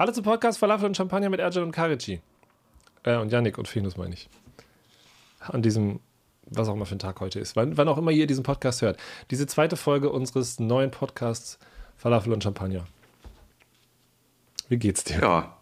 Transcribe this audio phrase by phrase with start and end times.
[0.00, 2.22] Hallo zum Podcast Falafel und Champagner mit Erjan und Karici.
[3.02, 4.30] Äh, und Yannick und Finus meine ich.
[5.40, 6.00] An diesem,
[6.46, 7.54] was auch immer für ein Tag heute ist.
[7.54, 8.98] Wann, wann auch immer ihr diesen Podcast hört.
[9.30, 11.58] Diese zweite Folge unseres neuen Podcasts
[11.98, 12.86] Falafel und Champagner.
[14.70, 15.20] Wie geht's dir?
[15.20, 15.58] Ja,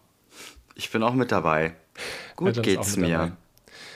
[0.73, 1.75] ich bin auch mit dabei.
[2.37, 3.09] Gut Erjan geht's mir.
[3.09, 3.31] dabei.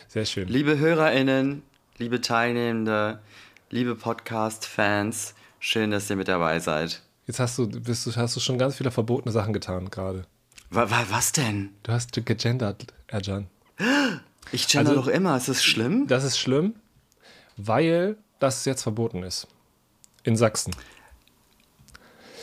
[0.09, 0.49] Sehr schön.
[0.49, 1.63] Liebe HörerInnen,
[1.99, 3.21] liebe Teilnehmende,
[3.69, 7.01] liebe Podcast-Fans, schön, dass ihr mit dabei seid.
[7.27, 10.25] Jetzt hast du, bist du, hast du schon ganz viele verbotene Sachen getan gerade.
[10.69, 11.69] Wa wa was denn?
[11.83, 13.47] Du hast gegendert, Erjan.
[14.51, 16.05] Ich gender Also- doch immer, ist das schlimm?
[16.07, 16.75] Das ist schlimm,
[17.57, 19.47] weil das jetzt verboten ist.
[20.23, 20.75] In Sachsen.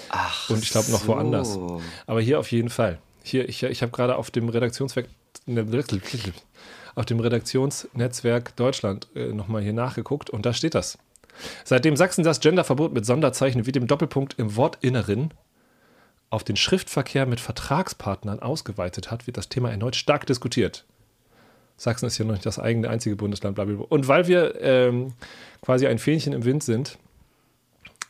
[0.08, 1.06] Ach, Und ich glaube noch so.
[1.08, 1.58] woanders.
[2.06, 2.98] Aber hier auf jeden Fall.
[3.22, 5.06] Hier, ich, ich habe gerade auf dem Redaktionswerk,
[6.96, 10.98] auf dem Redaktionsnetzwerk Deutschland äh, nochmal hier nachgeguckt und da steht das.
[11.65, 15.33] Seitdem Sachsen das Genderverbot mit Sonderzeichen wie dem Doppelpunkt im Wortinneren
[16.30, 20.85] auf den Schriftverkehr mit Vertragspartnern ausgeweitet hat, wird das Thema erneut stark diskutiert.
[21.77, 23.87] Sachsen ist ja noch nicht das eigene einzige Bundesland, blablabla.
[23.88, 25.15] Und weil wir ähm,
[25.63, 26.99] quasi ein Fähnchen im Wind sind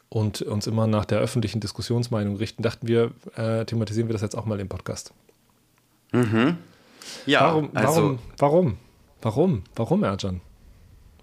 [0.09, 4.37] und uns immer nach der öffentlichen Diskussionsmeinung richten, dachten wir, äh, thematisieren wir das jetzt
[4.37, 5.15] auch mal im Podcast.
[7.27, 8.77] Ja, Warum, also, warum, warum,
[9.23, 10.41] warum, warum, Erjan?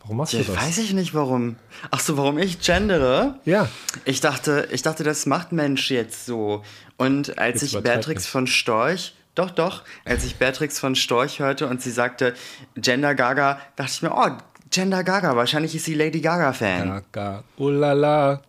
[0.08, 0.56] Warum machst du das?
[0.56, 1.58] weiß ich nicht warum.
[1.92, 3.40] Ach so, warum ich gendere?
[3.46, 3.70] Ja,
[4.06, 6.64] Ich dachte, ich dachte, das macht Mensch jetzt so.
[6.98, 8.30] Und als Jetzt ich Beatrix nicht.
[8.32, 12.34] von Storch, doch, doch, als ich Beatrix von Storch hörte und sie sagte
[12.76, 14.30] Gender Gaga, dachte ich mir, oh,
[14.72, 17.04] Gender Gaga, wahrscheinlich ist sie Lady Gaga-Fan.
[17.12, 18.42] Gaga, ulala.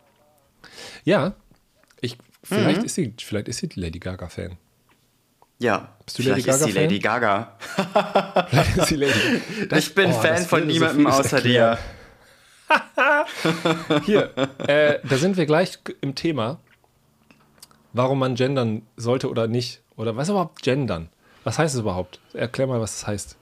[1.04, 1.34] Ja,
[2.00, 2.84] ich, vielleicht, Mhm.
[2.86, 4.56] ist sie, vielleicht ist sie Lady Gaga-Fan.
[5.58, 6.72] Ja, Bist du vielleicht Lady ist sie?
[6.72, 7.56] Lady Gaga.
[8.48, 9.42] Vielleicht ist sie Lady
[9.76, 11.78] ich bin oh, Fan das von so niemandem vieles außer erklären.
[12.68, 14.00] dir.
[14.04, 14.30] Hier,
[14.68, 16.60] äh, da sind wir gleich im Thema,
[17.92, 19.82] warum man gendern sollte oder nicht.
[19.96, 21.08] Oder was ist überhaupt gendern?
[21.42, 22.20] Was heißt es überhaupt?
[22.34, 23.36] Erklär mal, was das heißt.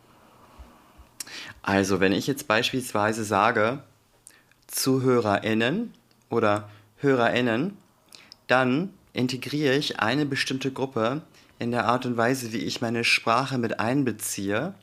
[1.63, 3.81] Also, wenn ich jetzt beispielsweise sage,
[4.69, 5.93] ZuhörerInnen
[6.31, 7.77] oder HörerInnen,
[8.47, 11.23] dann integriere ich eine bestimmte Gruppe
[11.59, 14.75] in der Art und Weise, wie ich meine Sprache mit einbeziehe,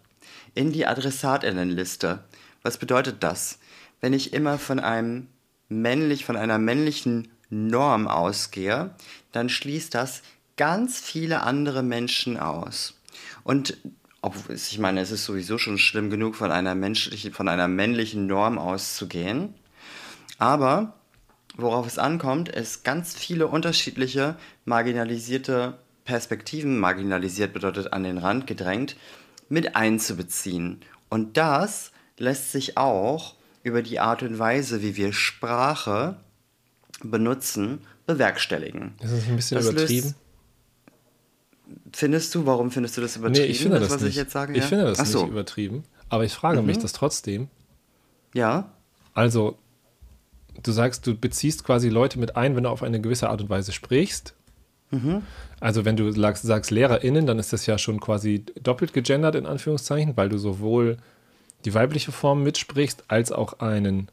[0.56, 2.24] in die AdressatInnenliste.
[2.62, 3.60] Was bedeutet das?
[4.02, 5.28] Wenn ich immer von einem
[5.70, 8.96] männlich, von einer männlichen Norm ausgehe,
[9.32, 10.22] dann schließt das
[10.58, 13.00] ganz viele andere Menschen aus.
[13.44, 13.78] Und
[14.50, 18.58] ich meine, es ist sowieso schon schlimm genug, von einer menschlichen, von einer männlichen Norm
[18.58, 19.54] auszugehen.
[20.38, 20.94] Aber
[21.56, 28.96] worauf es ankommt, ist ganz viele unterschiedliche marginalisierte Perspektiven, marginalisiert bedeutet an den Rand gedrängt,
[29.50, 30.82] mit einzubeziehen.
[31.10, 36.18] Und das lässt sich auch über die Art und Weise, wie wir Sprache
[37.04, 38.94] benutzen, bewerkstelligen.
[39.02, 40.16] Ist das ein bisschen Das löst- übertrieben?
[41.94, 44.12] Findest du, warum findest du das übertrieben, Nee, ich finde das, was nicht.
[44.12, 44.54] ich jetzt sage?
[44.54, 44.68] ich ja?
[44.68, 45.20] finde das Ach so.
[45.20, 45.24] Mhm.
[45.26, 45.84] nicht übertrieben.
[46.10, 47.48] Aber ich frage mich das trotzdem.
[48.34, 48.70] Ja,
[49.14, 49.58] Also,
[50.62, 53.50] du sagst, du beziehst quasi Leute mit ein, wenn du auf eine gewisse Art und
[53.50, 54.34] Weise sprichst.
[54.94, 55.24] Mhm.
[55.60, 59.46] Also, wenn du sagst, sagst LehrerInnen, dann ist das ja schon quasi doppelt gegendert, in
[59.46, 60.98] Anführungszeichen, weil du sowohl
[61.66, 64.10] die weibliche Form mitsprichst, als auch einen,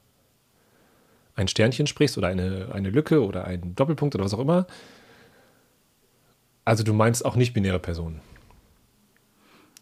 [1.34, 4.66] ein Sternchen sprichst oder eine, eine Lücke oder einen Doppelpunkt oder was auch immer.
[6.64, 8.20] Also, du meinst auch nicht-binäre Personen.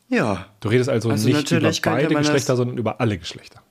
[0.09, 0.47] ja.
[0.61, 3.63] Du redest also, Also nicht über beide Geschlechter, sondern über alle Geschlechter.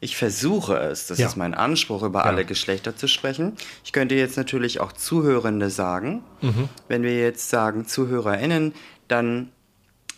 [0.00, 1.26] Ich versuche es, das Ja.
[1.26, 2.24] ist mein Anspruch, über Ja.
[2.26, 3.56] alle Geschlechter zu sprechen.
[3.84, 6.22] Ich könnte jetzt natürlich auch Zuhörende sagen.
[6.40, 6.68] Mhm.
[6.86, 8.74] Wenn wir jetzt sagen ZuhörerInnen,
[9.08, 9.50] dann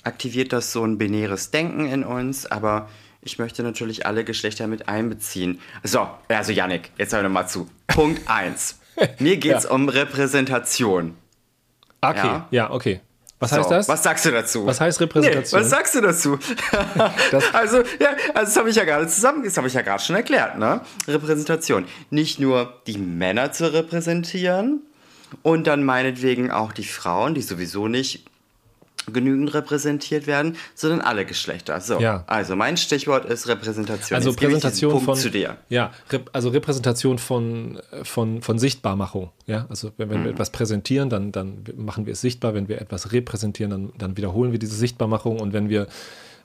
[0.02, 2.88] aktiviert das so ein binäres Denken in uns, aber
[3.22, 5.60] ich möchte natürlich alle Geschlechter mit einbeziehen.
[5.82, 7.68] So, also Yannick, jetzt hör doch mal zu.
[7.86, 8.78] Punkt 1.
[9.18, 9.70] Mir geht es Ja.
[9.70, 11.16] um Repräsentation.
[12.02, 13.00] Okay, ja, okay.
[13.40, 13.88] Was So, heißt das?
[13.88, 14.66] Was sagst du dazu?
[14.66, 15.58] Was heißt Repräsentation?
[15.60, 16.38] Nee, was sagst du dazu?
[17.30, 20.02] Das- also, ja, also das habe ich ja gerade zusammen, das habe ich ja gerade
[20.02, 20.82] schon erklärt, ne?
[21.08, 21.86] Repräsentation.
[22.10, 24.80] Nicht nur die Männer zu repräsentieren
[25.42, 28.26] und dann meinetwegen auch die Frauen, die sowieso nicht
[29.12, 31.80] genügend repräsentiert werden, sondern alle Geschlechter.
[31.80, 32.24] So, Ja.
[32.26, 34.16] also mein Stichwort ist Repräsentation.
[34.16, 35.56] Also Jetzt gebe ich diesen Präsentation Punkt von zu dir.
[35.68, 35.90] ja,
[36.32, 39.30] also Repräsentation von, von, von Sichtbarmachung.
[39.46, 40.24] Ja, also wenn, wenn Mhm.
[40.24, 42.54] wir etwas präsentieren, dann, dann machen wir es sichtbar.
[42.54, 45.40] Wenn wir etwas repräsentieren, dann, dann wiederholen wir diese Sichtbarmachung.
[45.40, 45.86] Und wenn wir,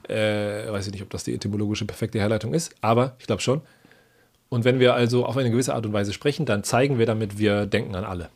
[0.08, 3.60] äh, weiß ich nicht, ob das die etymologische perfekte Herleitung ist, aber ich glaube schon.
[4.48, 7.38] Und wenn wir also auf eine gewisse Art und Weise sprechen, dann zeigen wir damit,
[7.38, 8.28] wir denken an alle.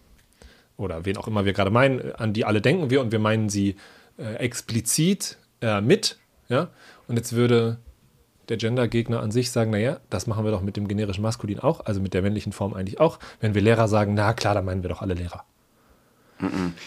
[0.76, 3.48] Oder wen auch immer wir gerade meinen, an die alle denken wir und wir meinen
[3.48, 3.76] sie
[4.20, 6.18] äh, explizit äh, mit.
[6.48, 6.68] Ja?
[7.08, 7.78] Und jetzt würde
[8.48, 11.86] der Gender-Gegner an sich sagen, naja, das machen wir doch mit dem generischen Maskulin auch,
[11.86, 13.18] also mit der männlichen Form eigentlich auch.
[13.40, 15.44] Wenn wir Lehrer sagen, na klar, dann meinen wir doch alle Lehrer.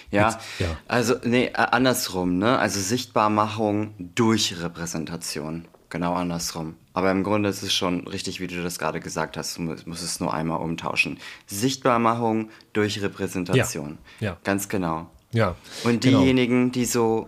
[0.10, 0.66] Ja, Jetzt- ja.
[0.88, 2.58] also nee, andersrum, ne?
[2.58, 5.66] Also Sichtbarmachung durch Repräsentation.
[5.90, 6.76] Genau andersrum.
[6.94, 9.58] Aber im Grunde ist es schon richtig, wie du das gerade gesagt hast.
[9.58, 11.20] Du musst musst es nur einmal umtauschen.
[11.46, 14.00] Sichtbarmachung durch Repräsentation.
[14.20, 14.38] Ja, ja.
[14.44, 15.08] Ganz genau.
[15.34, 15.56] Ja.
[15.84, 16.22] Und genau.
[16.22, 17.28] diejenigen, die so,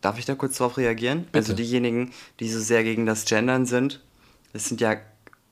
[0.00, 1.26] darf ich da kurz drauf reagieren?
[1.32, 1.62] Also Bitte.
[1.62, 4.00] diejenigen, die so sehr gegen das Gendern sind,
[4.52, 4.96] das sind ja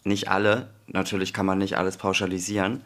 [0.05, 2.83] nicht alle, natürlich kann man nicht alles pauschalisieren,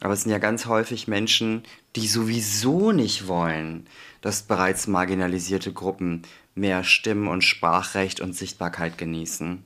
[0.00, 1.62] aber es sind ja ganz häufig Menschen,
[1.96, 3.86] die sowieso nicht wollen,
[4.20, 6.22] dass bereits marginalisierte Gruppen
[6.54, 9.64] mehr Stimmen- und Sprachrecht und Sichtbarkeit genießen.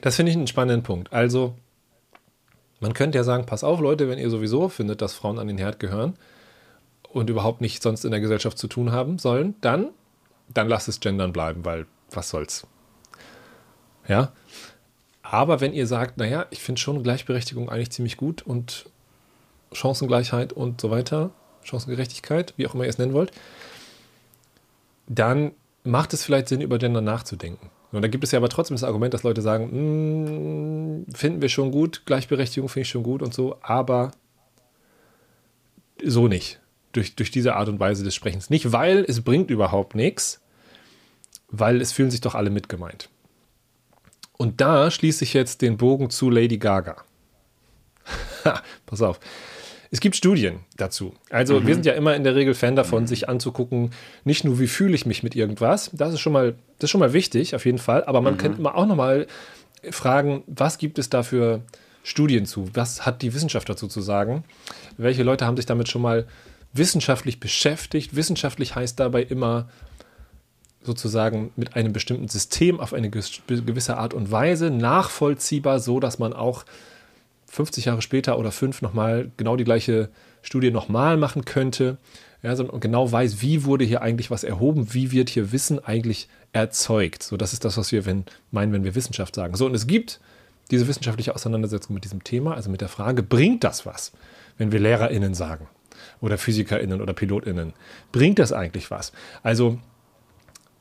[0.00, 1.12] Das finde ich einen spannenden Punkt.
[1.12, 1.54] Also,
[2.80, 5.58] man könnte ja sagen, pass auf, Leute, wenn ihr sowieso findet, dass Frauen an den
[5.58, 6.14] Herd gehören
[7.12, 9.90] und überhaupt nicht sonst in der Gesellschaft zu tun haben sollen, dann,
[10.48, 12.66] dann lasst es gendern bleiben, weil was soll's.
[14.08, 14.32] Ja.
[15.22, 18.86] Aber wenn ihr sagt, naja, ich finde schon Gleichberechtigung eigentlich ziemlich gut und
[19.72, 21.30] Chancengleichheit und so weiter,
[21.62, 23.32] Chancengerechtigkeit, wie auch immer ihr es nennen wollt,
[25.06, 25.52] dann
[25.84, 27.70] macht es vielleicht Sinn, über Gender nachzudenken.
[27.92, 31.48] Und da gibt es ja aber trotzdem das Argument, dass Leute sagen, "Mm, finden wir
[31.48, 34.12] schon gut, Gleichberechtigung finde ich schon gut und so, aber
[36.02, 36.61] so nicht.
[36.92, 38.50] Durch, durch diese Art und Weise des Sprechens.
[38.50, 40.40] Nicht, weil es bringt überhaupt nichts,
[41.48, 43.08] weil es fühlen sich doch alle mitgemeint.
[44.32, 46.96] Und da schließe ich jetzt den Bogen zu Lady Gaga.
[48.44, 49.20] Ha, pass auf.
[49.92, 51.14] Es gibt Studien dazu.
[51.28, 53.90] Also wir sind ja immer in der Regel Fan davon, sich anzugucken,
[54.24, 57.00] nicht nur wie fühle ich mich mit irgendwas, das ist schon mal, das ist schon
[57.00, 59.26] mal wichtig, auf jeden Fall, aber man könnte immer auch nochmal
[59.90, 61.60] fragen, was gibt es da für
[62.04, 62.70] Studien zu?
[62.72, 64.44] Was hat die Wissenschaft dazu zu sagen?
[64.96, 66.26] Welche Leute haben sich damit schon mal
[66.72, 68.16] wissenschaftlich beschäftigt?
[68.16, 69.68] Wissenschaftlich heißt dabei immer
[70.82, 76.32] sozusagen mit einem bestimmten System auf eine gewisse Art und Weise nachvollziehbar, so dass man
[76.32, 76.64] auch
[77.46, 80.08] 50 Jahre später oder fünf nochmal genau die gleiche
[80.42, 81.98] Studie nochmal machen könnte.
[82.42, 86.28] Ja, und genau weiß, wie wurde hier eigentlich was erhoben, wie wird hier Wissen eigentlich
[86.52, 87.22] erzeugt.
[87.22, 89.54] So, das ist das, was wir wenn, meinen, wenn wir Wissenschaft sagen.
[89.54, 90.18] So, und es gibt
[90.70, 94.10] diese wissenschaftliche Auseinandersetzung mit diesem Thema, also mit der Frage, bringt das was,
[94.58, 95.68] wenn wir LehrerInnen sagen?
[96.20, 97.72] Oder PhysikerInnen oder PilotInnen?
[98.12, 99.12] Bringt das eigentlich was?
[99.42, 99.78] Also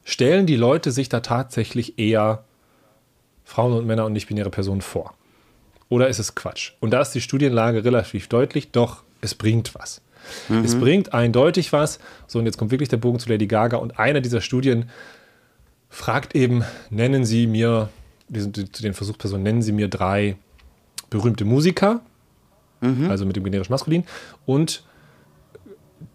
[0.03, 2.43] stellen die Leute sich da tatsächlich eher
[3.43, 5.13] Frauen und Männer und nicht-binäre Personen vor?
[5.89, 6.73] Oder ist es Quatsch?
[6.79, 10.01] Und da ist die Studienlage relativ deutlich, doch, es bringt was.
[10.63, 11.99] Es bringt eindeutig was.
[12.27, 13.77] So, und jetzt kommt wirklich der Bogen zu Lady Gaga.
[13.77, 14.89] Und eine dieser Studien
[15.89, 17.89] fragt eben, nennen Sie mir,
[18.31, 18.49] zu
[18.83, 20.37] den Versuchspersonen, nennen Sie mir drei
[21.09, 22.01] berühmte Musiker,
[23.09, 24.05] also mit dem generischen Maskulin.
[24.45, 24.83] Und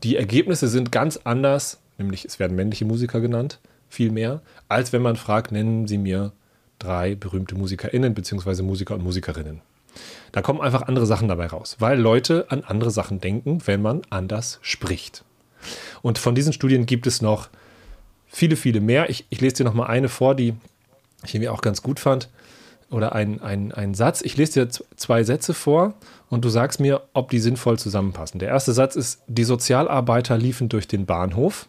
[0.03, 5.03] die Ergebnisse sind ganz anders, nämlich es werden männliche Musiker genannt, viel mehr, als wenn
[5.03, 6.33] man fragt, nennen Sie mir
[6.79, 9.61] drei berühmte MusikerInnen beziehungsweise Musiker und Musikerinnen.
[10.33, 14.03] Da kommen einfach andere Sachen dabei raus, weil Leute an andere Sachen denken, wenn man
[14.11, 15.25] anders spricht.
[16.03, 17.49] Und von diesen Studien gibt es noch
[18.27, 19.09] viele, viele mehr.
[19.09, 20.55] Ich, ich lese dir noch mal eine vor, die
[21.25, 22.29] ich irgendwie auch ganz gut fand.
[22.91, 24.23] Oder ein, ein, ein Satz.
[24.23, 25.95] Ich lese dir zwei Sätze vor
[26.29, 28.39] und du sagst mir, ob die sinnvoll zusammenpassen.
[28.39, 31.69] Der erste Satz ist, die Sozialarbeiter liefen durch den Bahnhof.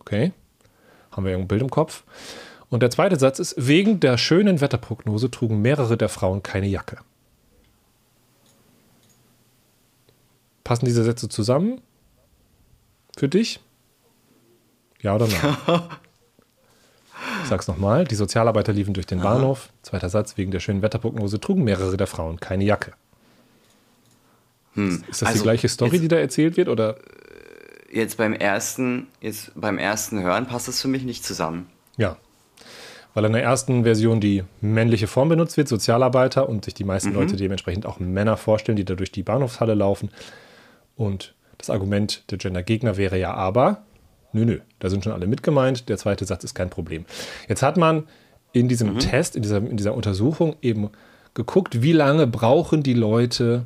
[0.00, 0.32] Okay,
[1.10, 2.04] haben wir irgendein Bild im Kopf.
[2.70, 6.98] Und der zweite Satz ist, wegen der schönen Wetterprognose trugen mehrere der Frauen keine Jacke.
[10.64, 11.82] Passen diese Sätze zusammen?
[13.18, 13.60] Für dich?
[15.02, 15.82] Ja oder nein?
[17.52, 18.04] Ich sag's nochmal.
[18.04, 19.68] Die Sozialarbeiter liefen durch den Bahnhof.
[19.82, 20.38] Zweiter Satz.
[20.38, 22.92] Wegen der schönen Wetterprognose trugen mehrere der Frauen keine Jacke.
[24.74, 26.68] Ist das die Also, gleiche Story, jetzt- die da erzählt wird?
[26.70, 26.96] Oder?
[27.92, 31.66] Jetzt beim ersten, jetzt beim ersten Hören passt das für mich nicht zusammen.
[31.98, 32.16] Ja.
[33.12, 37.12] Weil in der ersten Version die männliche Form benutzt wird, Sozialarbeiter, und sich die meisten
[37.12, 40.08] Leute dementsprechend auch Männer vorstellen, die da durch die Bahnhofshalle laufen.
[40.96, 43.82] Und das Argument der Gender-Gegner wäre ja aber,
[44.32, 47.04] nö, nö, da sind schon alle mit gemeint, der zweite Satz ist kein Problem.
[47.48, 48.04] Jetzt hat man
[48.52, 50.90] in diesem Test, in dieser, in dieser Untersuchung eben
[51.34, 53.64] geguckt, wie lange brauchen die Leute,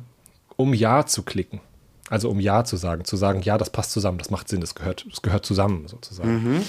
[0.55, 1.59] um Ja zu klicken.
[2.09, 4.75] Also um Ja zu sagen, zu sagen, ja, das passt zusammen, das macht Sinn, das
[4.75, 6.63] gehört, das gehört zusammen sozusagen.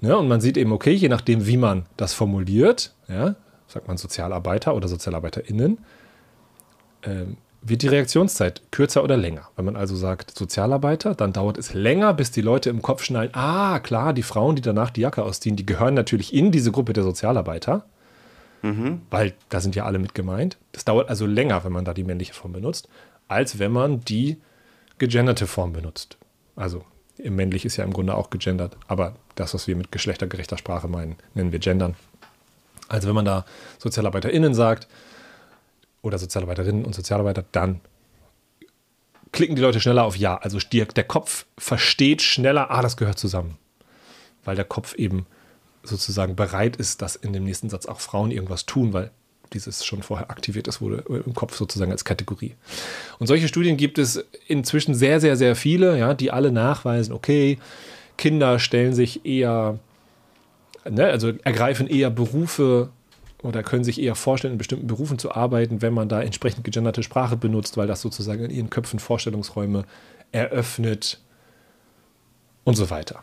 [0.00, 3.34] Ja, und man sieht eben, okay, je nachdem, wie man das formuliert, ja,
[3.66, 5.78] sagt man Sozialarbeiter oder SozialarbeiterInnen,
[7.02, 7.36] ähm,
[7.68, 9.48] wird die Reaktionszeit kürzer oder länger.
[9.56, 13.30] Wenn man also sagt Sozialarbeiter, dann dauert es länger, bis die Leute im Kopf schnallen,
[13.34, 16.92] ah, klar, die Frauen, die danach die Jacke ausziehen, die gehören natürlich in diese Gruppe
[16.92, 17.84] der Sozialarbeiter,
[19.10, 20.58] weil da sind ja alle mit gemeint.
[20.72, 22.88] Das dauert also länger, wenn man da die männliche Form benutzt,
[23.28, 24.38] als wenn man die
[24.98, 26.18] gegenderte Form benutzt.
[26.56, 26.84] Also
[27.18, 30.88] im männlich ist ja im Grunde auch gegendert, aber das, was wir mit geschlechtergerechter Sprache
[30.88, 31.94] meinen, nennen wir gendern.
[32.88, 33.44] Also wenn man da
[33.78, 34.88] SozialarbeiterInnen sagt
[36.02, 37.80] oder Sozialarbeiterinnen und Sozialarbeiter, dann
[39.32, 40.36] klicken die Leute schneller auf Ja.
[40.36, 43.58] Also der, Kopf versteht schneller, ah, das gehört zusammen.
[44.44, 45.26] Weil der Kopf eben
[45.82, 49.10] sozusagen bereit ist, dass in dem nächsten Satz auch Frauen irgendwas tun, weil
[49.52, 52.54] dieses schon vorher aktiviert ist, wurde im Kopf sozusagen als Kategorie.
[53.18, 57.58] Und solche Studien gibt es inzwischen sehr, sehr, sehr viele, ja, die alle nachweisen, okay,
[58.18, 59.78] Kinder stellen sich eher,
[60.88, 62.90] ne, also ergreifen eher Berufe
[63.42, 67.02] oder können sich eher vorstellen, in bestimmten Berufen zu arbeiten, wenn man da entsprechend gegenderte
[67.02, 69.84] Sprache benutzt, weil das sozusagen in ihren Köpfen Vorstellungsräume
[70.32, 71.20] eröffnet
[72.64, 73.22] und so weiter.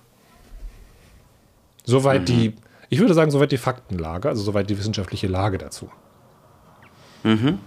[1.84, 2.26] Soweit mhm.
[2.26, 2.54] die,
[2.90, 5.90] ich würde sagen, soweit die Faktenlage, also soweit die wissenschaftliche Lage dazu.
[7.24, 7.60] Mhm.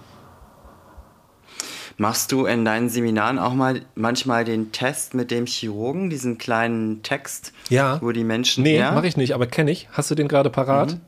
[2.01, 7.03] Machst du in deinen Seminaren auch mal manchmal den Test mit dem Chirurgen, diesen kleinen
[7.03, 8.01] Text, ja.
[8.01, 8.63] wo die Menschen.
[8.63, 8.93] Nee, ja?
[8.93, 9.89] mache ich nicht, aber kenne ich.
[9.91, 10.93] Hast du den gerade parat?
[10.93, 11.01] Mhm.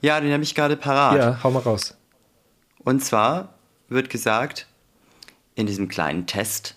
[0.00, 1.16] Ja, den habe ich gerade parat.
[1.16, 1.96] Ja, hau mal raus.
[2.78, 3.54] Und zwar
[3.88, 4.66] wird gesagt,
[5.54, 6.76] in diesem kleinen Test,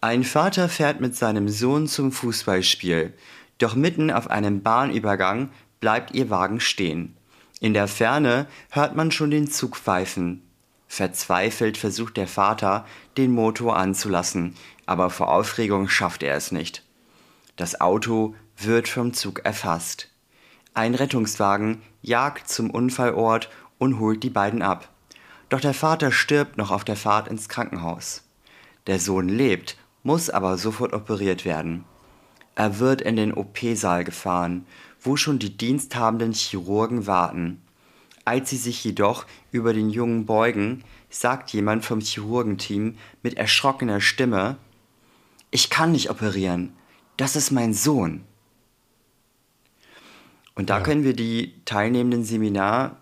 [0.00, 3.14] ein Vater fährt mit seinem Sohn zum Fußballspiel,
[3.58, 7.16] doch mitten auf einem Bahnübergang bleibt ihr Wagen stehen.
[7.60, 10.42] In der Ferne hört man schon den Zug pfeifen.
[10.88, 12.84] Verzweifelt versucht der Vater,
[13.16, 16.82] den Motor anzulassen, aber vor Aufregung schafft er es nicht.
[17.56, 20.08] Das Auto wird vom Zug erfasst.
[20.74, 24.88] Ein Rettungswagen jagt zum Unfallort und holt die beiden ab.
[25.48, 28.22] Doch der Vater stirbt noch auf der Fahrt ins Krankenhaus.
[28.86, 31.84] Der Sohn lebt, muss aber sofort operiert werden.
[32.54, 34.66] Er wird in den OP-Saal gefahren
[35.02, 37.60] wo schon die diensthabenden Chirurgen warten.
[38.24, 44.56] Als sie sich jedoch über den Jungen beugen, sagt jemand vom Chirurgenteam mit erschrockener Stimme
[45.50, 46.72] Ich kann nicht operieren,
[47.16, 48.24] das ist mein Sohn.
[50.54, 50.84] Und da ja.
[50.84, 52.96] können wir die teilnehmenden Seminar,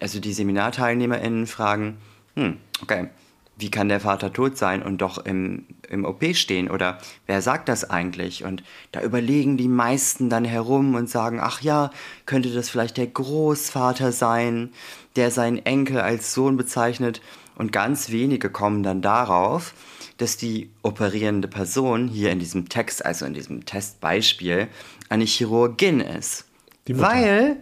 [0.00, 1.98] also die SeminarteilnehmerInnen fragen,
[2.34, 3.08] hm, okay,
[3.56, 6.70] wie kann der Vater tot sein und doch im, im OP stehen?
[6.70, 8.44] Oder wer sagt das eigentlich?
[8.44, 11.90] Und da überlegen die meisten dann herum und sagen, ach ja,
[12.26, 14.70] könnte das vielleicht der Großvater sein,
[15.16, 17.20] der seinen Enkel als Sohn bezeichnet?
[17.54, 19.74] Und ganz wenige kommen dann darauf,
[20.16, 24.68] dass die operierende Person hier in diesem Text, also in diesem Testbeispiel,
[25.08, 26.46] eine Chirurgin ist.
[26.86, 27.08] Die Mutter.
[27.08, 27.56] Weil,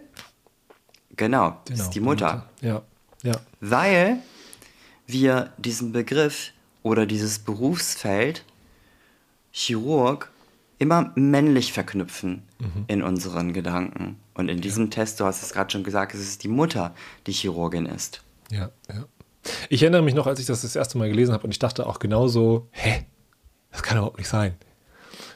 [1.17, 2.47] genau, genau ist die Mutter.
[2.63, 2.85] Die Mutter.
[3.23, 3.41] Ja, ja.
[3.61, 4.19] Weil
[5.07, 8.45] wir diesen Begriff oder dieses Berufsfeld
[9.53, 10.31] Chirurg
[10.79, 12.85] immer männlich verknüpfen mhm.
[12.87, 14.17] in unseren Gedanken.
[14.35, 14.91] Und in diesem ja.
[14.91, 16.95] Test, du hast es gerade schon gesagt, es ist die Mutter,
[17.27, 18.23] die Chirurgin ist.
[18.51, 19.05] Ja, ja.
[19.69, 21.87] Ich erinnere mich noch, als ich das das erste Mal gelesen habe und ich dachte
[21.87, 23.07] auch genauso, hä,
[23.71, 24.57] das kann überhaupt nicht sein.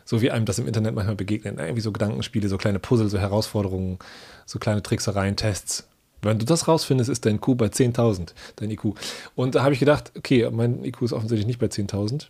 [0.04, 1.58] So wie einem das im Internet manchmal begegnet.
[1.58, 3.98] Irgendwie so Gedankenspiele, so kleine Puzzle, so Herausforderungen,
[4.46, 5.88] so kleine Tricksereien, Tests.
[6.22, 8.94] Wenn du das rausfindest, ist dein IQ bei 10.000, dein IQ.
[9.34, 12.28] Und da habe ich gedacht, okay, mein IQ ist offensichtlich nicht bei 10.000.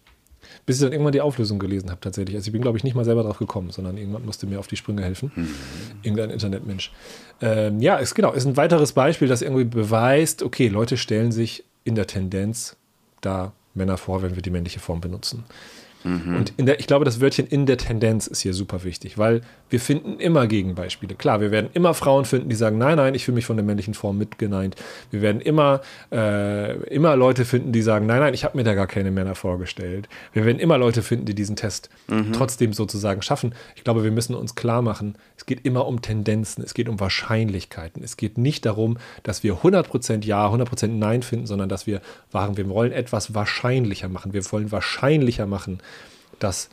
[0.66, 2.36] Bis ich dann irgendwann die Auflösung gelesen habe, tatsächlich.
[2.36, 4.66] Also ich bin, glaube ich, nicht mal selber drauf gekommen, sondern irgendwann musste mir auf
[4.66, 5.32] die Sprünge helfen.
[5.34, 5.54] Mhm.
[6.02, 6.92] Irgendein Internetmensch.
[7.40, 11.64] Ähm, ja, ist genau, ist ein weiteres Beispiel, das irgendwie beweist, okay, Leute stellen sich
[11.84, 12.76] in der Tendenz
[13.20, 15.44] da Männer vor, wenn wir die männliche Form benutzen.
[16.04, 16.36] Mhm.
[16.36, 19.80] Und der, ich glaube, das Wörtchen in der Tendenz ist hier super wichtig, weil wir
[19.80, 21.14] finden immer Gegenbeispiele.
[21.14, 23.64] Klar, wir werden immer Frauen finden, die sagen, nein, nein, ich fühle mich von der
[23.64, 24.76] männlichen Form mitgeneint.
[25.10, 25.80] Wir werden immer,
[26.12, 29.34] äh, immer Leute finden, die sagen, nein, nein, ich habe mir da gar keine Männer
[29.34, 30.08] vorgestellt.
[30.32, 32.32] Wir werden immer Leute finden, die diesen Test mhm.
[32.32, 33.54] trotzdem sozusagen schaffen.
[33.74, 37.00] Ich glaube, wir müssen uns klar machen, es geht immer um Tendenzen, es geht um
[37.00, 38.02] Wahrscheinlichkeiten.
[38.04, 42.56] Es geht nicht darum, dass wir 100% Ja, 100% Nein finden, sondern dass wir waren,
[42.56, 44.32] wir wollen etwas wahrscheinlicher machen.
[44.32, 45.78] Wir wollen wahrscheinlicher machen,
[46.38, 46.68] dass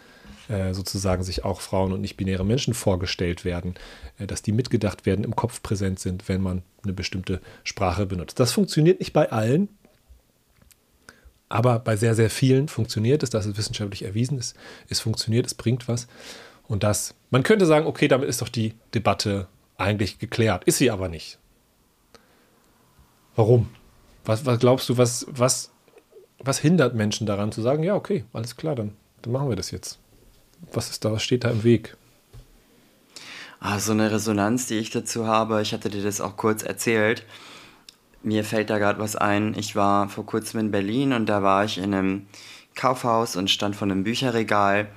[0.50, 3.76] äh, sozusagen sich auch Frauen und nicht-binäre Menschen vorgestellt werden,
[4.20, 8.40] äh, dass die mitgedacht werden, im Kopf präsent sind, wenn man eine bestimmte Sprache benutzt.
[8.40, 9.70] Das funktioniert nicht bei allen,
[11.48, 14.56] aber bei sehr, sehr vielen funktioniert es, dass es wissenschaftlich erwiesen ist.
[14.88, 16.08] Es funktioniert, es bringt was.
[16.68, 20.64] Und das, man könnte sagen, okay, damit ist doch die Debatte eigentlich geklärt.
[20.64, 21.40] Ist sie aber nicht.
[23.36, 23.70] Warum?
[24.24, 25.72] Was, was glaubst du, was, was,
[26.40, 29.72] was hindert Menschen daran zu sagen, ja, okay, alles klar, dann dann machen wir das
[29.72, 30.00] jetzt.
[30.74, 31.96] Was ist da, was steht da im Weg?
[33.60, 37.26] Ah, so eine Resonanz, die ich dazu habe, ich hatte dir das auch kurz erzählt.
[38.24, 39.56] Mir fällt da gerade was ein.
[39.58, 42.28] Ich war vor kurzem in Berlin und da war ich in einem
[42.76, 44.88] Kaufhaus und stand vor einem Bücherregal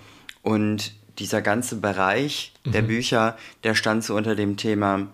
[0.42, 2.72] und dieser ganze Bereich mhm.
[2.72, 5.08] der Bücher, der stand so unter dem Thema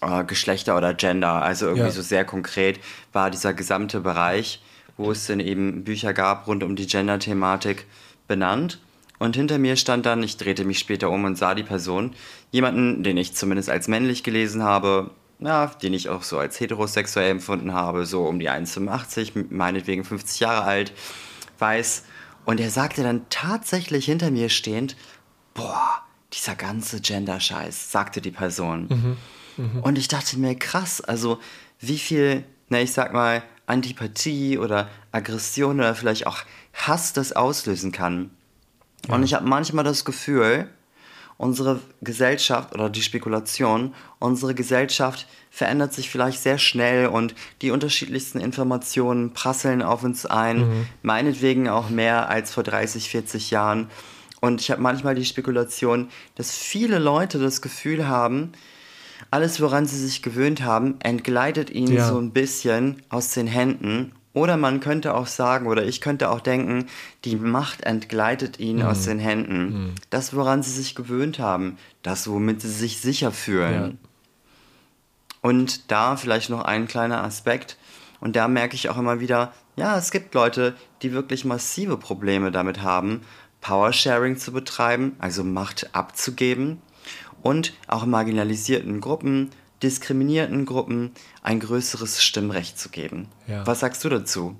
[0.00, 1.42] äh, Geschlechter oder Gender.
[1.42, 1.90] Also irgendwie ja.
[1.90, 2.80] so sehr konkret
[3.12, 4.62] war dieser gesamte Bereich
[4.96, 7.86] wo es dann eben Bücher gab rund um die Gender-Thematik
[8.28, 8.80] benannt.
[9.18, 12.14] Und hinter mir stand dann, ich drehte mich später um und sah die Person,
[12.50, 17.30] jemanden, den ich zumindest als männlich gelesen habe, ja, den ich auch so als heterosexuell
[17.30, 20.92] empfunden habe, so um die 1,85, meinetwegen 50 Jahre alt,
[21.58, 22.04] weiß.
[22.44, 24.96] Und er sagte dann tatsächlich hinter mir stehend,
[25.54, 29.16] boah, dieser ganze Gender-Scheiß, sagte die Person.
[29.56, 31.38] Mhm, und ich dachte mir, krass, also
[31.78, 36.38] wie viel, na, ich sag mal, Antipathie oder Aggression oder vielleicht auch
[36.74, 38.30] Hass das auslösen kann.
[39.08, 39.14] Ja.
[39.14, 40.68] Und ich habe manchmal das Gefühl,
[41.36, 48.40] unsere Gesellschaft oder die Spekulation, unsere Gesellschaft verändert sich vielleicht sehr schnell und die unterschiedlichsten
[48.40, 50.86] Informationen prasseln auf uns ein, mhm.
[51.02, 53.90] meinetwegen auch mehr als vor 30, 40 Jahren.
[54.40, 58.52] Und ich habe manchmal die Spekulation, dass viele Leute das Gefühl haben,
[59.30, 62.08] alles, woran sie sich gewöhnt haben, entgleitet ihnen ja.
[62.08, 66.40] so ein bisschen aus den Händen oder man könnte auch sagen, oder ich könnte auch
[66.40, 66.86] denken,
[67.24, 68.86] die Macht entgleitet ihnen mhm.
[68.86, 69.64] aus den Händen.
[69.64, 69.94] Mhm.
[70.10, 73.98] Das, woran sie sich gewöhnt haben, das, womit sie sich sicher fühlen.
[74.00, 74.08] Ja.
[75.42, 77.76] Und da vielleicht noch ein kleiner Aspekt.
[78.20, 82.50] Und da merke ich auch immer wieder, ja, es gibt Leute, die wirklich massive Probleme
[82.50, 83.22] damit haben,
[83.60, 86.80] Powersharing zu betreiben, also Macht abzugeben.
[87.42, 89.50] Und auch marginalisierten Gruppen,
[89.82, 91.10] diskriminierten Gruppen
[91.42, 93.28] ein größeres Stimmrecht zu geben.
[93.48, 93.66] Ja.
[93.66, 94.56] Was sagst du dazu?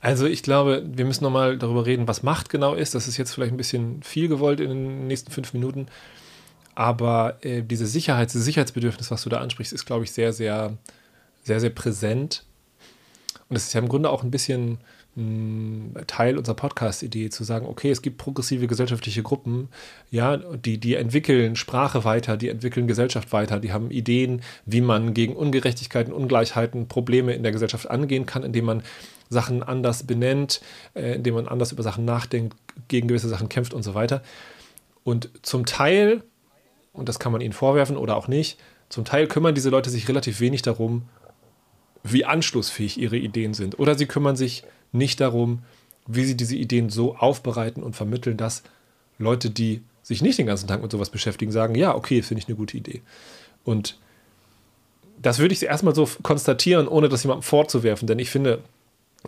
[0.00, 2.94] Also ich glaube, wir müssen nochmal darüber reden, was Macht genau ist.
[2.94, 5.86] Das ist jetzt vielleicht ein bisschen viel gewollt in den nächsten fünf Minuten.
[6.76, 10.76] Aber äh, diese Sicherheit, dieses Sicherheitsbedürfnis, was du da ansprichst, ist, glaube ich, sehr, sehr,
[11.42, 12.44] sehr, sehr präsent.
[13.48, 14.78] Und es ist ja im Grunde auch ein bisschen
[16.06, 19.68] Teil unserer Podcast-Idee, zu sagen, okay, es gibt progressive gesellschaftliche Gruppen,
[20.10, 25.14] ja, die, die entwickeln Sprache weiter, die entwickeln Gesellschaft weiter, die haben Ideen, wie man
[25.14, 28.82] gegen Ungerechtigkeiten, Ungleichheiten, Probleme in der Gesellschaft angehen kann, indem man
[29.30, 30.60] Sachen anders benennt,
[30.94, 32.54] äh, indem man anders über Sachen nachdenkt,
[32.88, 34.22] gegen gewisse Sachen kämpft und so weiter.
[35.02, 36.24] Und zum Teil,
[36.92, 38.58] und das kann man ihnen vorwerfen oder auch nicht,
[38.90, 41.08] zum Teil kümmern diese Leute sich relativ wenig darum,
[42.02, 43.78] wie anschlussfähig ihre Ideen sind.
[43.78, 44.62] Oder sie kümmern sich
[44.96, 45.60] nicht darum,
[46.06, 48.62] wie sie diese Ideen so aufbereiten und vermitteln, dass
[49.18, 52.48] Leute, die sich nicht den ganzen Tag mit sowas beschäftigen, sagen, ja, okay, finde ich
[52.48, 53.02] eine gute Idee.
[53.64, 53.98] Und
[55.20, 58.62] das würde ich erstmal so konstatieren, ohne das jemandem vorzuwerfen, denn ich finde,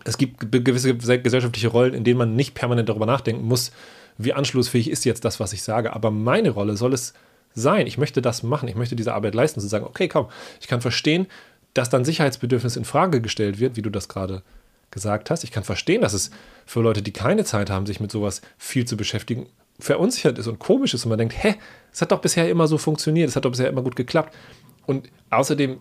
[0.05, 3.73] es gibt gewisse gesellschaftliche Rollen, in denen man nicht permanent darüber nachdenken muss,
[4.17, 5.93] wie anschlussfähig ist jetzt das, was ich sage.
[5.93, 7.15] Aber meine Rolle soll es
[7.55, 7.87] sein.
[7.87, 8.69] Ich möchte das machen.
[8.69, 10.29] Ich möchte diese Arbeit leisten, zu sagen, okay, komm,
[10.61, 11.27] ich kann verstehen,
[11.75, 14.43] dass dann Sicherheitsbedürfnis in Frage gestellt wird, wie du das gerade
[14.91, 15.45] gesagt hast.
[15.45, 16.31] Ich kann verstehen, dass es
[16.67, 19.47] für Leute, die keine Zeit haben, sich mit sowas viel zu beschäftigen,
[19.79, 21.55] verunsichert ist und komisch ist und man denkt, hä,
[21.93, 24.35] es hat doch bisher immer so funktioniert, es hat doch bisher immer gut geklappt.
[24.87, 25.79] Und außerdem,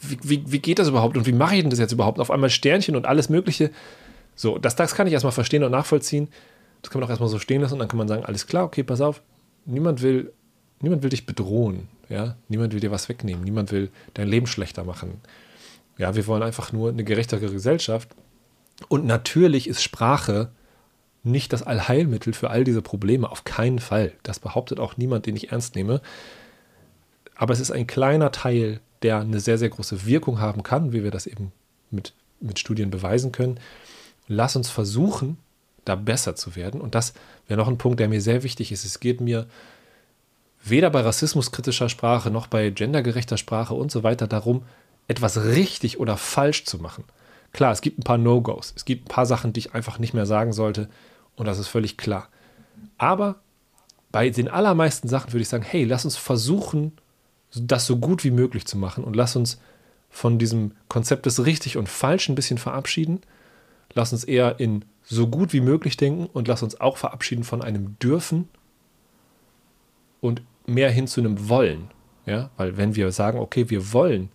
[0.00, 2.18] wie, wie, wie geht das überhaupt und wie mache ich denn das jetzt überhaupt?
[2.18, 3.70] Auf einmal Sternchen und alles Mögliche.
[4.34, 6.28] So, das, das kann ich erstmal verstehen und nachvollziehen.
[6.80, 8.64] Das kann man auch erstmal so stehen lassen und dann kann man sagen, alles klar,
[8.64, 9.22] okay, pass auf,
[9.66, 10.32] niemand will,
[10.80, 14.82] niemand will dich bedrohen, ja, niemand will dir was wegnehmen, niemand will dein Leben schlechter
[14.82, 15.20] machen.
[15.98, 18.08] Ja, wir wollen einfach nur eine gerechtere Gesellschaft.
[18.88, 20.50] Und natürlich ist Sprache
[21.22, 24.12] nicht das Allheilmittel für all diese Probleme, auf keinen Fall.
[24.22, 26.00] Das behauptet auch niemand, den ich ernst nehme.
[27.36, 31.04] Aber es ist ein kleiner Teil, der eine sehr, sehr große Wirkung haben kann, wie
[31.04, 31.52] wir das eben
[31.90, 33.58] mit, mit Studien beweisen können.
[34.28, 35.38] Lass uns versuchen,
[35.84, 36.80] da besser zu werden.
[36.80, 37.14] Und das
[37.46, 38.84] wäre noch ein Punkt, der mir sehr wichtig ist.
[38.84, 39.46] Es geht mir
[40.64, 44.64] weder bei rassismuskritischer Sprache noch bei gendergerechter Sprache und so weiter darum,
[45.08, 47.04] etwas richtig oder falsch zu machen.
[47.52, 50.14] Klar, es gibt ein paar No-Gos, es gibt ein paar Sachen, die ich einfach nicht
[50.14, 50.88] mehr sagen sollte
[51.36, 52.28] und das ist völlig klar.
[52.98, 53.40] Aber
[54.10, 56.92] bei den allermeisten Sachen würde ich sagen, hey, lass uns versuchen,
[57.54, 59.58] das so gut wie möglich zu machen und lass uns
[60.10, 63.22] von diesem Konzept des richtig und falsch ein bisschen verabschieden.
[63.94, 67.62] Lass uns eher in so gut wie möglich denken und lass uns auch verabschieden von
[67.62, 68.48] einem dürfen
[70.20, 71.90] und mehr hin zu einem wollen.
[72.24, 74.30] Ja, weil wenn wir sagen, okay, wir wollen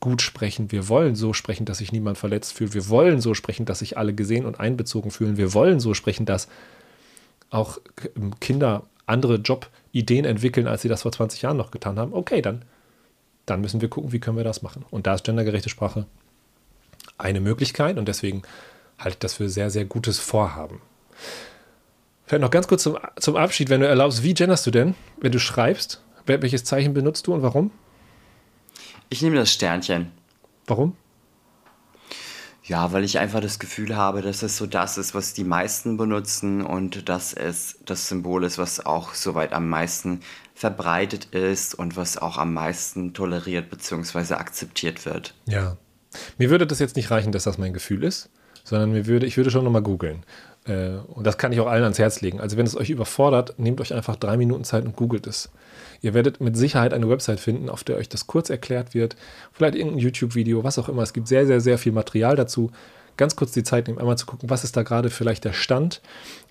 [0.00, 0.70] gut sprechen.
[0.70, 2.74] Wir wollen so sprechen, dass sich niemand verletzt fühlt.
[2.74, 5.36] Wir wollen so sprechen, dass sich alle gesehen und einbezogen fühlen.
[5.36, 6.48] Wir wollen so sprechen, dass
[7.50, 7.78] auch
[8.40, 12.12] Kinder andere Jobideen entwickeln, als sie das vor 20 Jahren noch getan haben.
[12.12, 12.64] Okay, dann,
[13.46, 14.84] dann müssen wir gucken, wie können wir das machen.
[14.90, 16.06] Und da ist gendergerechte Sprache
[17.16, 18.42] eine Möglichkeit und deswegen
[18.98, 20.80] halte ich das für sehr, sehr gutes Vorhaben.
[22.26, 25.32] Vielleicht noch ganz kurz zum, zum Abschied, wenn du erlaubst, wie genderst du denn, wenn
[25.32, 26.02] du schreibst?
[26.26, 27.70] Welches Zeichen benutzt du und warum?
[29.10, 30.12] Ich nehme das Sternchen.
[30.66, 30.96] Warum?
[32.68, 35.96] Ja, weil ich einfach das Gefühl habe, dass es so das ist, was die meisten
[35.96, 40.20] benutzen und dass es das Symbol ist, was auch soweit am meisten
[40.54, 44.34] verbreitet ist und was auch am meisten toleriert bzw.
[44.34, 45.34] akzeptiert wird.
[45.46, 45.78] Ja.
[46.36, 48.28] Mir würde das jetzt nicht reichen, dass das mein Gefühl ist,
[48.64, 50.24] sondern mir würde, ich würde schon nochmal googeln.
[50.68, 52.40] Äh, und das kann ich auch allen ans Herz legen.
[52.40, 55.50] Also wenn es euch überfordert, nehmt euch einfach drei Minuten Zeit und googelt es.
[56.00, 59.16] Ihr werdet mit Sicherheit eine Website finden, auf der euch das kurz erklärt wird.
[59.52, 61.02] Vielleicht irgendein YouTube-Video, was auch immer.
[61.02, 62.70] Es gibt sehr, sehr, sehr viel Material dazu.
[63.16, 66.00] ganz kurz die Zeit nehmen, einmal zu gucken, was ist da gerade vielleicht der Stand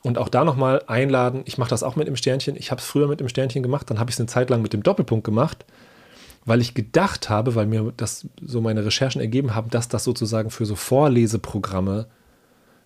[0.03, 1.43] und auch da nochmal einladen.
[1.45, 2.57] Ich mache das auch mit dem Sternchen.
[2.57, 4.61] Ich habe es früher mit dem Sternchen gemacht, dann habe ich es eine Zeit lang
[4.61, 5.63] mit dem Doppelpunkt gemacht,
[6.43, 10.49] weil ich gedacht habe, weil mir das so meine Recherchen ergeben haben, dass das sozusagen
[10.49, 12.07] für so Vorleseprogramme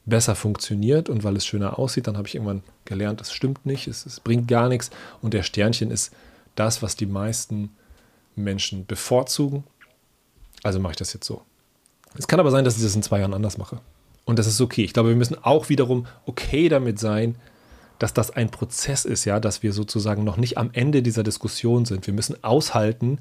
[0.06, 3.88] besser funktioniert und weil es schöner aussieht, dann habe ich irgendwann gelernt, das stimmt nicht,
[3.88, 4.90] es, es bringt gar nichts
[5.22, 6.12] und der Sternchen ist
[6.56, 7.70] das, was die meisten
[8.36, 9.64] Menschen bevorzugen.
[10.64, 11.42] Also mache ich das jetzt so.
[12.18, 13.80] Es kann aber sein, dass ich das in zwei Jahren anders mache.
[14.26, 14.84] Und das ist okay.
[14.84, 17.36] Ich glaube, wir müssen auch wiederum okay damit sein,
[18.00, 21.86] dass das ein Prozess ist, ja, dass wir sozusagen noch nicht am Ende dieser Diskussion
[21.86, 22.08] sind.
[22.08, 23.20] Wir müssen aushalten,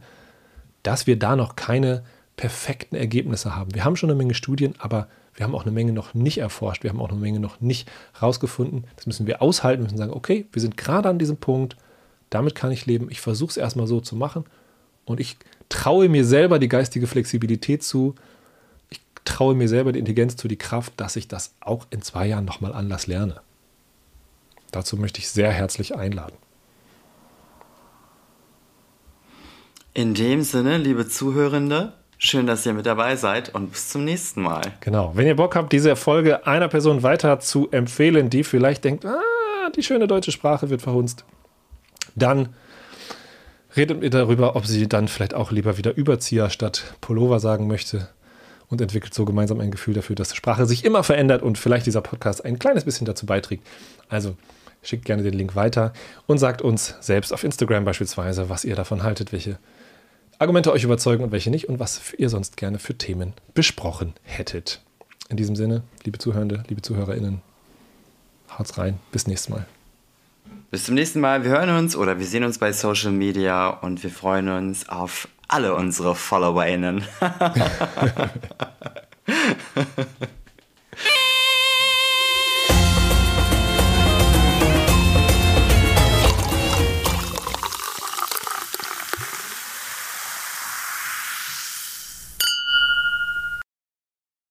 [0.83, 2.03] dass wir da noch keine
[2.37, 3.75] perfekten Ergebnisse haben.
[3.75, 5.09] Wir haben schon eine Menge Studien, aber
[5.41, 6.83] wir haben auch eine Menge noch nicht erforscht.
[6.83, 8.85] Wir haben auch eine Menge noch nicht rausgefunden.
[8.97, 9.81] Das müssen wir aushalten.
[9.81, 11.79] Wir müssen sagen, okay, wir sind gerade an diesem Punkt.
[12.29, 13.11] Damit kann ich leben.
[13.11, 14.45] Ich versuche es erstmal so zu machen.
[15.07, 15.39] Und ich
[15.71, 18.17] traue mir selber die geistige Flexibilität zu,
[19.25, 22.45] traue mir selber die Intelligenz zu, die Kraft, dass ich das auch in zwei Jahren
[22.45, 23.41] nochmal anders lerne.
[24.73, 26.37] Dazu möchte ich sehr herzlich einladen.
[29.95, 34.43] In dem Sinne, liebe Zuhörende, schön, dass ihr mit dabei seid und bis zum nächsten
[34.43, 34.63] Mal.
[34.81, 35.13] Genau.
[35.15, 39.71] Wenn ihr Bock habt, diese Folge einer Person weiter zu empfehlen, die vielleicht denkt, ah,
[39.75, 41.25] die schöne deutsche Sprache wird verhunzt,
[42.15, 42.51] dann
[43.77, 48.09] redet ihr darüber, ob sie dann vielleicht auch lieber wieder Überzieher statt Pullover sagen möchte
[48.69, 52.03] und entwickelt so gemeinsam ein Gefühl dafür, dass Sprache sich immer verändert und vielleicht dieser
[52.03, 53.67] Podcast ein kleines bisschen dazu beiträgt.
[54.09, 54.37] Also
[54.83, 55.93] schickt gerne den Link weiter
[56.27, 59.59] und sagt uns selbst auf Instagram beispielsweise, was ihr davon haltet, welche
[60.41, 64.81] Argumente euch überzeugen und welche nicht und was ihr sonst gerne für Themen besprochen hättet.
[65.29, 67.43] In diesem Sinne, liebe Zuhörende, liebe ZuhörerInnen,
[68.59, 68.99] haut's rein.
[69.13, 69.67] Bis nächstes Mal.
[70.71, 71.45] Bis zum nächsten Mal.
[71.45, 75.29] Wir hören uns oder wir sehen uns bei Social Media und wir freuen uns auf
[75.47, 77.05] alle unsere FollowerInnen.